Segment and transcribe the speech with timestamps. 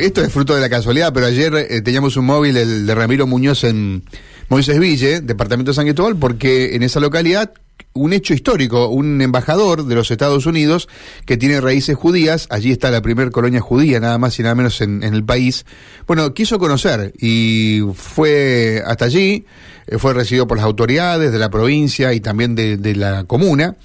[0.00, 3.26] esto es fruto de la casualidad, pero ayer eh, teníamos un móvil, el de Ramiro
[3.26, 4.04] Muñoz en
[4.48, 7.52] Moisés Ville, departamento de San Cristóbal, porque en esa localidad
[7.94, 10.88] un hecho histórico, un embajador de los Estados Unidos
[11.26, 14.80] que tiene raíces judías, allí está la primer colonia judía, nada más y nada menos
[14.80, 15.66] en, el país,
[16.06, 19.46] bueno, quiso conocer y fue hasta allí,
[19.86, 23.76] eh, fue recibido por las autoridades de la provincia y también de, de la comuna,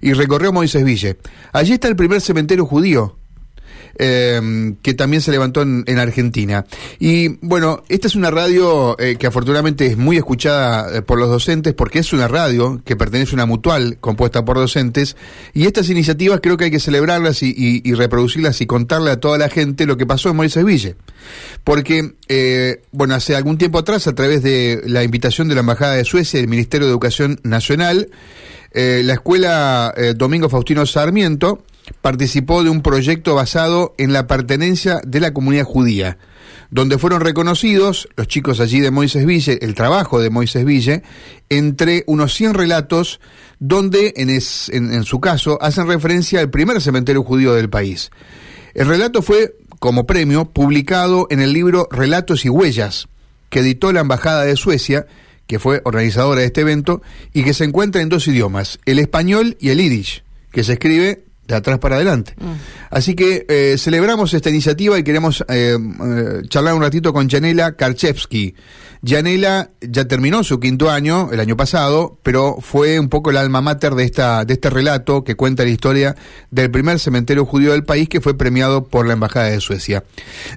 [0.00, 1.18] y recorrió Moisés Ville.
[1.52, 3.19] Allí está el primer cementerio judío
[3.98, 6.64] eh, que también se levantó en, Argentina.
[6.98, 11.28] Y bueno, esta es una radio eh, que afortunadamente es muy escuchada eh, por los
[11.28, 15.16] docentes porque es una radio que pertenece a una mutual compuesta por docentes
[15.52, 19.48] y estas iniciativas creo que hay que celebrarlas y, reproducirlas y contarle a toda la
[19.48, 20.96] gente lo que pasó en Moisés Ville.
[21.64, 25.94] Porque, eh, bueno, hace algún tiempo atrás, a través de la invitación de la Embajada
[25.94, 28.08] de Suecia y el Ministerio de Educación Nacional,
[28.72, 31.64] la escuela Domingo Faustino Sarmiento
[32.00, 36.18] participó de un proyecto basado en la pertenencia de la comunidad judía,
[36.70, 41.02] donde fueron reconocidos los chicos allí de Moisés Ville, el trabajo de Moisés Ville,
[41.48, 43.20] entre unos 100 relatos
[43.58, 48.10] donde, en, su caso, hacen referencia al primer cementerio judío del país.
[48.74, 53.08] El relato fue, como premio, publicado en el libro Relatos y Huellas,
[53.50, 55.06] que editó la Embajada de Suecia,
[55.46, 57.02] que fue organizadora de este evento,
[57.34, 61.24] y que se encuentra en dos idiomas, el español y el yiddish, que se escribe
[61.50, 62.34] de atrás para adelante.
[62.38, 62.52] Mm.
[62.90, 67.72] Así que eh, celebramos esta iniciativa y queremos eh, eh, charlar un ratito con Janela
[67.72, 68.54] Karchevsky.
[69.04, 73.62] Janela ya terminó su quinto año, el año pasado, pero fue un poco el alma
[73.62, 76.16] mater de, esta, de este relato que cuenta la historia
[76.50, 80.04] del primer cementerio judío del país que fue premiado por la Embajada de Suecia.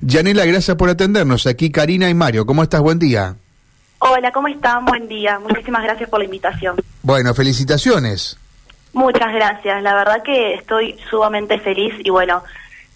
[0.05, 1.47] Janela, gracias por atendernos.
[1.47, 2.81] Aquí Karina y Mario, ¿cómo estás?
[2.81, 3.35] Buen día.
[3.99, 4.83] Hola, ¿cómo están?
[4.85, 5.39] Buen día.
[5.39, 6.75] Muchísimas gracias por la invitación.
[7.03, 8.37] Bueno, felicitaciones.
[8.93, 9.81] Muchas gracias.
[9.81, 12.43] La verdad que estoy sumamente feliz y bueno,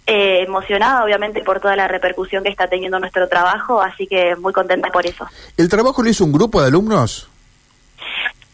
[0.06, 4.54] eh, emocionada obviamente por toda la repercusión que está teniendo nuestro trabajo, así que muy
[4.54, 5.28] contenta por eso.
[5.58, 7.30] ¿El trabajo lo hizo un grupo de alumnos?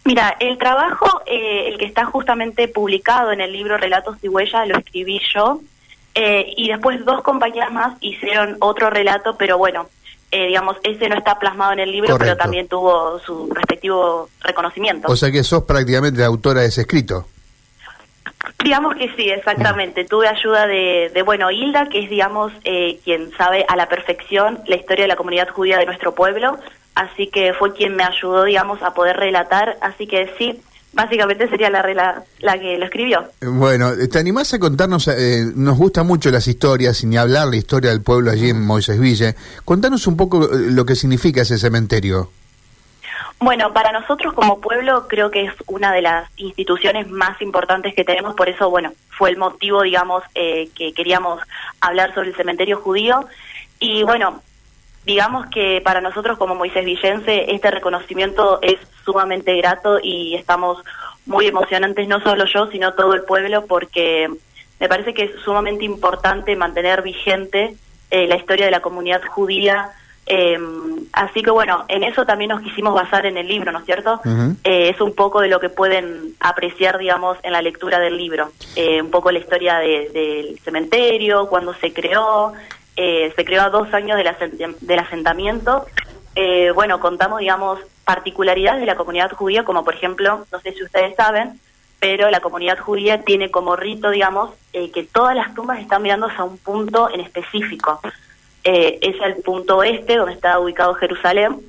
[0.06, 4.68] Mira, el trabajo, eh, el que está justamente publicado en el libro Relatos y Huellas,
[4.68, 5.62] lo escribí yo,
[6.16, 9.88] eh, y después dos compañeras más hicieron otro relato, pero bueno,
[10.32, 15.08] digamos, ese no está plasmado en el libro, pero también tuvo su respectivo reconocimiento.
[15.12, 17.28] O sea que sos prácticamente autora de ese escrito.
[18.64, 20.06] Digamos que sí, exactamente.
[20.06, 24.60] Tuve ayuda de, de bueno, Hilda, que es, digamos, eh, quien sabe a la perfección
[24.68, 26.58] la historia de la comunidad judía de nuestro pueblo,
[26.96, 30.62] así que fue quien me ayudó, digamos, a poder relatar, así que sí,
[30.94, 33.26] básicamente sería la, la que lo escribió.
[33.42, 35.08] Bueno, ¿te animás a contarnos?
[35.08, 38.62] Eh, nos gusta mucho las historias, y ni hablar la historia del pueblo allí en
[38.62, 39.36] Moisés Ville.
[39.66, 42.30] Contanos un poco eh, lo que significa ese cementerio.
[43.44, 48.06] Bueno, para nosotros como pueblo creo que es una de las instituciones más importantes que
[48.06, 51.42] tenemos, por eso, bueno, fue el motivo, digamos, eh, que queríamos
[51.82, 53.26] hablar sobre el cementerio judío.
[53.80, 54.42] Y bueno,
[55.06, 60.82] digamos que para nosotros como Moisés Villense este reconocimiento es sumamente grato y estamos
[61.26, 64.30] muy emocionantes, no solo yo, sino todo el pueblo, porque
[64.80, 67.76] me parece que es sumamente importante mantener vigente
[68.10, 69.92] eh, la historia de la comunidad judía
[70.26, 70.58] eh,
[71.12, 74.22] así que bueno, en eso también nos quisimos basar en el libro, ¿no es cierto?
[74.64, 78.52] eh, es un poco de lo que pueden apreciar, digamos, en la lectura del libro.
[78.76, 82.54] Eh, un poco la historia del cementerio, cuando se creó,
[82.96, 85.86] eh, se creó a dos años del, del asentamiento.
[86.36, 90.84] Eh, bueno, contamos, digamos, particularidades de la comunidad judía, como por ejemplo, no sé si
[90.84, 91.60] ustedes saben,
[92.00, 96.44] pero la comunidad judía tiene como rito, digamos, que todas las tumbas están mirando a
[96.44, 98.02] un punto en específico
[98.64, 101.62] eh, es el punto este donde está ubicado Jerusalén.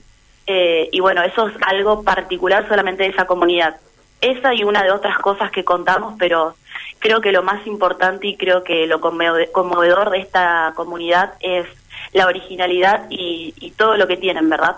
[0.46, 3.76] Eh, y bueno, eso es algo particular solamente de esa comunidad.
[4.20, 6.54] Esa y una de otras cosas que contamos, pero
[6.98, 11.66] creo que lo más importante y creo que lo conmovedor de esta comunidad es
[12.12, 14.76] la originalidad y, todo lo que tienen, ¿verdad?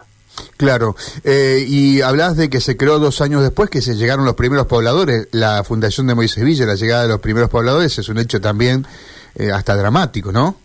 [0.56, 4.34] Claro, eh, y hablas de que se creó dos años después que se llegaron los
[4.34, 8.18] primeros pobladores, la fundación de Moisés Villa, la llegada de los primeros pobladores, es un
[8.18, 8.86] hecho también
[9.34, 10.56] eh, hasta dramático, ¿no?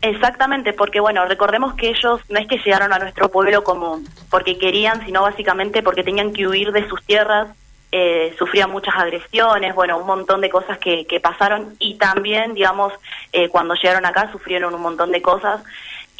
[0.00, 4.00] Exactamente, porque bueno, recordemos que ellos no es que llegaron a nuestro pueblo como
[4.30, 7.48] porque querían, sino básicamente porque tenían que huir de sus tierras,
[7.90, 12.92] eh, sufrían muchas agresiones, bueno, un montón de cosas que, que pasaron y también, digamos,
[13.32, 15.62] eh, cuando llegaron acá sufrieron un montón de cosas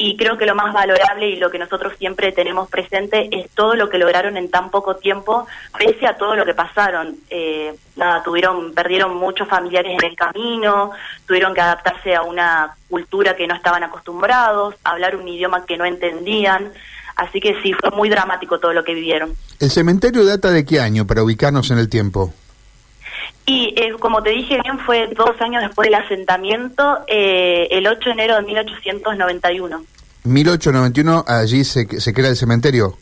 [0.01, 3.75] y creo que lo más valorable y lo que nosotros siempre tenemos presente es todo
[3.75, 5.45] lo que lograron en tan poco tiempo,
[5.77, 7.17] pese a todo lo que pasaron.
[7.29, 10.91] Eh, nada, tuvieron, perdieron muchos familiares en el camino,
[11.27, 15.83] tuvieron que adaptarse a una cultura que no estaban acostumbrados, hablar un idioma que no
[15.83, 16.71] entendían.
[17.17, 19.35] Así que sí, fue muy dramático todo lo que vivieron.
[19.59, 22.33] ¿El cementerio data de qué año para ubicarnos en el tiempo?
[23.49, 27.99] Y eh, como te dije bien, fue dos años después del asentamiento, eh, el 8
[28.05, 29.85] de enero de 1891.
[30.23, 32.95] 1891, allí se, se crea el cementerio.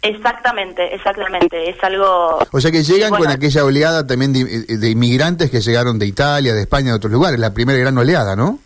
[0.00, 1.70] Exactamente, exactamente.
[1.70, 2.38] Es algo.
[2.52, 6.60] O sea que llegan con aquella oleada también de, inmigrantes que llegaron de Italia, de
[6.60, 8.60] España, de otros lugares, la primera gran oleada, ¿no?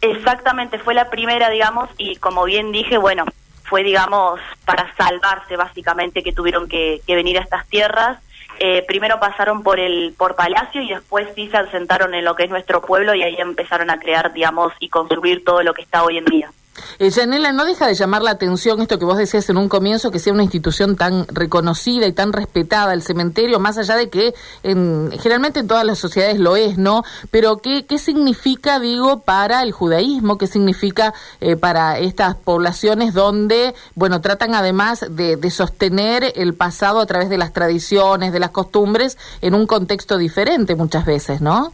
[0.00, 3.26] Exactamente, fue la primera, digamos, y como bien dije, bueno,
[3.64, 8.18] fue, digamos, para salvarse básicamente que tuvieron que, venir a estas tierras.
[8.62, 12.44] Eh, primero pasaron por el por Palacio y después sí se asentaron en lo que
[12.44, 16.04] es nuestro pueblo y ahí empezaron a crear, digamos, y construir todo lo que está
[16.04, 16.52] hoy en día.
[16.98, 20.10] Eh, Janela, no deja de llamar la atención esto que vos decías en un comienzo,
[20.10, 24.34] que sea una institución tan reconocida y tan respetada el cementerio, más allá de que
[24.62, 27.04] en, generalmente en todas las sociedades lo es, ¿no?
[27.30, 30.38] Pero ¿qué, qué significa, digo, para el judaísmo?
[30.38, 37.00] ¿Qué significa eh, para estas poblaciones donde, bueno, tratan además de, de sostener el pasado
[37.00, 41.72] a través de las tradiciones, de las costumbres, en un contexto diferente muchas veces, ¿no?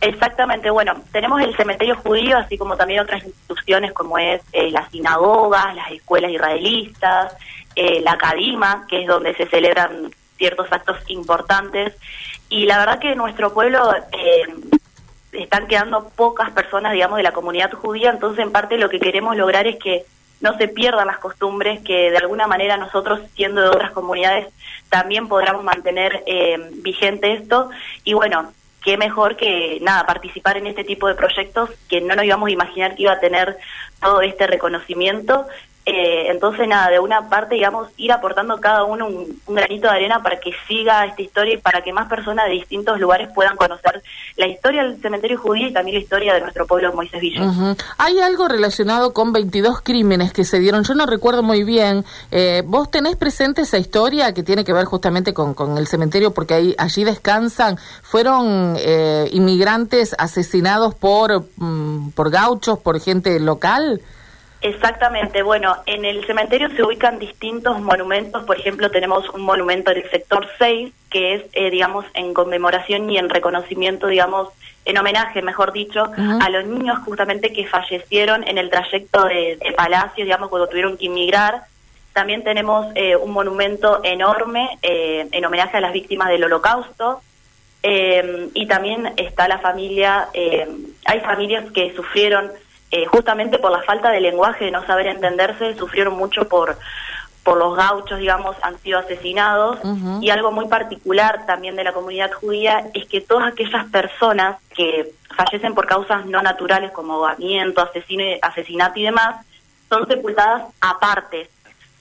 [0.00, 4.90] Exactamente, bueno, tenemos el cementerio judío, así como también otras instituciones como es eh, las
[4.90, 7.34] sinagogas, las escuelas israelitas,
[7.74, 11.94] eh, la Cadima, que es donde se celebran ciertos actos importantes.
[12.50, 14.54] Y la verdad que en nuestro pueblo eh,
[15.32, 19.34] están quedando pocas personas, digamos, de la comunidad judía, entonces en parte lo que queremos
[19.34, 20.04] lograr es que
[20.42, 24.48] no se pierdan las costumbres, que de alguna manera nosotros, siendo de otras comunidades,
[24.90, 26.22] también podamos mantener
[26.82, 27.70] vigente esto.
[28.04, 28.52] Y bueno,
[28.86, 32.52] qué mejor que nada participar en este tipo de proyectos que no nos íbamos a
[32.52, 33.58] imaginar que iba a tener
[34.00, 35.44] todo este reconocimiento
[35.88, 40.20] eh, entonces, nada, de una parte, digamos, ir aportando cada uno un, granito de arena
[40.20, 44.02] para que siga esta historia y para que más personas de distintos lugares puedan conocer
[44.36, 47.40] la historia del cementerio judío y también la historia de nuestro pueblo Moisés Villa.
[47.98, 52.04] Hay algo relacionado con 22 crímenes que se dieron, yo no recuerdo muy bien.
[52.32, 56.34] Eh, ¿Vos tenés presente esa historia que tiene que ver justamente con, el cementerio?
[56.34, 57.78] Porque ahí, allí descansan.
[58.02, 64.00] ¿Fueron eh, inmigrantes asesinados por, mm, por gauchos, por gente local?
[64.62, 69.98] Exactamente, bueno, en el cementerio se ubican distintos monumentos, por ejemplo tenemos un monumento en
[69.98, 74.48] el sector 6, que es, eh, digamos, en conmemoración y en reconocimiento, digamos,
[74.86, 76.04] en homenaje, mejor dicho,
[76.40, 81.06] a los niños justamente que fallecieron en el trayecto de, Palacio, digamos, cuando tuvieron que
[81.06, 81.62] inmigrar.
[82.12, 87.20] También tenemos eh, un monumento enorme eh, en homenaje a las víctimas del holocausto.
[87.82, 90.28] y también está la familia,
[91.04, 92.50] hay familias que sufrieron
[92.90, 96.78] eh, justamente por la falta de lenguaje, de no saber entenderse, sufrieron mucho por,
[97.42, 99.78] por los gauchos, digamos, han sido asesinados.
[100.20, 105.12] Y algo muy particular también de la comunidad judía es que todas aquellas personas que
[105.36, 107.82] fallecen por causas no naturales como ahogamiento,
[108.42, 109.44] asesinato y demás,
[109.88, 111.48] son sepultadas aparte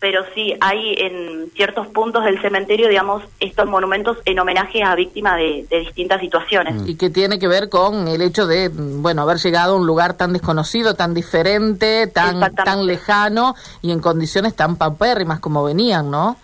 [0.05, 5.37] pero sí hay en ciertos puntos del cementerio, digamos, estos monumentos en homenaje a víctimas
[5.37, 6.87] de, distintas situaciones.
[6.87, 10.13] Y que tiene que ver con el hecho de, bueno, haber llegado a un lugar
[10.13, 16.37] tan desconocido, tan diferente, tan, tan lejano y en condiciones tan paupérrimas como venían, ¿no?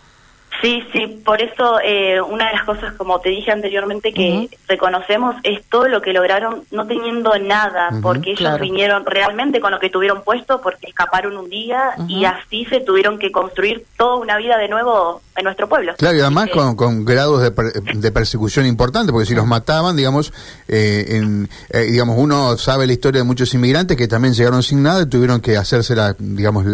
[0.61, 5.35] Sí, sí, por eso eh, una de las cosas, como te dije anteriormente, que reconocemos
[5.43, 9.89] es todo lo que lograron no teniendo nada, porque ellos vinieron realmente con lo que
[9.89, 14.57] tuvieron puesto, porque escaparon un día y así se tuvieron que construir toda una vida
[14.57, 15.93] de nuevo en nuestro pueblo.
[15.97, 20.31] Claro, y además con, grados de, persecución importantes, porque si los mataban, digamos,
[20.67, 24.83] eh, en, eh, digamos, uno sabe la historia de muchos inmigrantes que también llegaron sin
[24.83, 26.65] nada y tuvieron que hacerse la, digamos,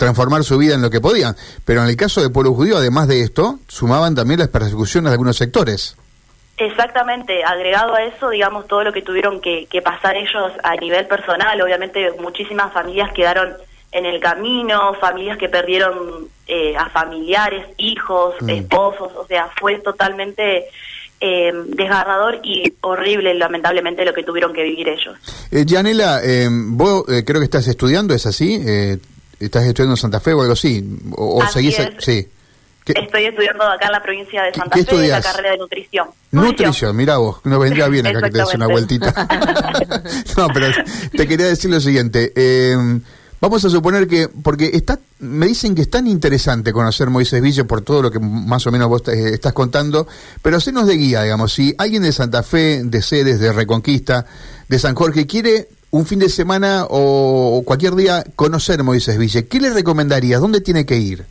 [0.00, 1.36] transformar su vida en lo que podían.
[1.64, 5.12] Pero en el caso del pueblo judío, además de esto, sumaban también las persecuciones de
[5.12, 5.94] algunos sectores.
[6.56, 11.60] Exactamente, agregado a eso, digamos, todo lo que tuvieron que, pasar ellos a nivel personal,
[11.60, 13.54] obviamente muchísimas familias quedaron
[13.92, 18.50] en el camino, familias que perdieron eh, a familiares, hijos, mm.
[18.50, 20.66] esposos, o sea, fue totalmente
[21.20, 25.16] eh, desgarrador y horrible, lamentablemente, lo que tuvieron que vivir ellos.
[25.50, 28.58] Eh, Janela, eh, vos creo que estás estudiando, ¿es así?
[29.40, 31.00] ¿Estás estudiando en Santa Fe o algo así?
[31.16, 31.76] ¿O, seguís?
[31.98, 32.28] Sí.
[32.86, 36.08] Estoy estudiando acá en la provincia de Santa Fe la carrera de nutrición.
[36.30, 39.12] Nutrición, mira vos, no vendría bien acá que te des una vueltita.
[40.36, 40.66] no, pero
[41.16, 42.32] te quería decir lo siguiente.
[42.34, 42.76] Eh,
[43.40, 47.64] vamos a suponer que, porque está, me dicen que es tan interesante conocer Moisés Villa
[47.64, 50.06] por todo lo que más o menos vos estás contando,
[50.42, 54.26] pero hacenos de guía, digamos, si alguien de Santa Fe, de Cedes, de Reconquista,
[54.68, 59.60] de San Jorge, quiere un fin de semana o cualquier día conocer Moisés Villa, ¿qué
[59.60, 60.40] le recomendarías?
[60.40, 61.24] ¿Dónde tiene que ir?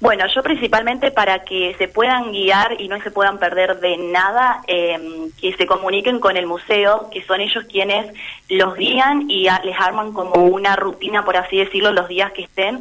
[0.00, 4.60] Bueno, yo principalmente para que se puedan guiar y no se puedan perder de nada,
[4.66, 8.12] em, que se comuniquen con el museo, que son ellos quienes
[8.48, 12.80] los guían y les arman como una rutina, por así decirlo, los días que estén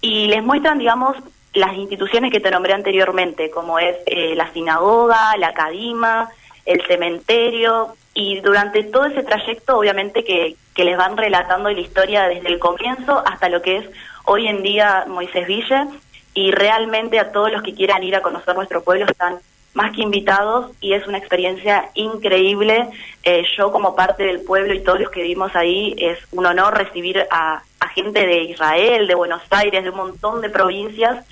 [0.00, 1.16] y les muestran, digamos,
[1.54, 6.28] las instituciones que te nombré anteriormente, como es eh, la sinagoga, la acadima,
[6.64, 12.28] el cementerio y durante todo ese trayecto obviamente que, que les van relatando la historia
[12.28, 13.86] desde el comienzo hasta lo que es
[14.24, 15.86] hoy en día Moisés Ville
[16.34, 19.38] y realmente a todos los que quieran ir a conocer nuestro pueblo están
[19.74, 22.88] más que invitados y es una experiencia increíble.
[23.22, 26.76] Eh, yo como parte del pueblo y todos los que vivimos ahí es un honor
[26.76, 31.24] recibir a, a gente de Israel, de Buenos Aires, de un montón de provincias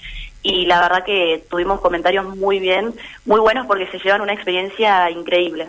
[0.43, 2.95] y la verdad que tuvimos comentarios muy bien,
[3.25, 5.69] muy buenos porque se llevan una experiencia increíble.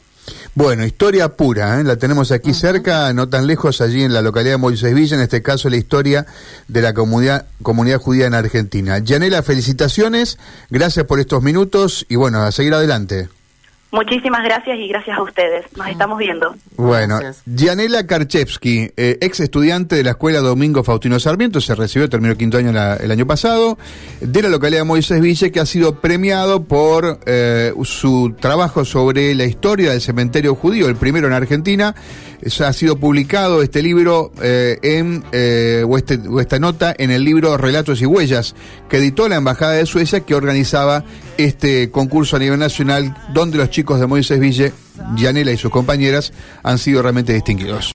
[0.59, 1.85] Bueno, historia pura, ¿eh?
[1.85, 5.21] la tenemos aquí cerca, no tan lejos, allí en la localidad de Moisés Villa, en
[5.21, 6.25] este caso la historia
[6.67, 8.99] de la comunidad, comunidad judía en Argentina.
[8.99, 10.37] Yanela, felicitaciones,
[10.69, 13.29] gracias por estos minutos y bueno, a seguir adelante.
[13.91, 15.65] Muchísimas gracias y gracias a ustedes.
[15.75, 16.55] Nos estamos viendo.
[16.77, 22.35] Bueno, Yanela Karchevsky, eh, ex estudiante de la Escuela Domingo Faustino Sarmiento, se recibió, terminó
[22.37, 23.79] quinto año el año pasado,
[24.21, 29.33] de la localidad de Moisés Ville, que ha sido premiado por eh, su trabajo sobre
[29.33, 31.95] la historia del cementerio judío, el primero en Argentina.
[32.63, 35.23] ha sido publicado este libro eh, en,
[35.89, 38.55] o, este, o esta nota en el libro Relatos y Huellas,
[38.87, 41.03] que editó la Embajada de Suecia, que organizaba
[41.39, 44.73] este concurso a nivel nacional, donde los chicos de Moisés Ville,
[45.15, 46.33] Yanela y sus compañeras
[46.63, 47.87] han sido realmente distinguidos.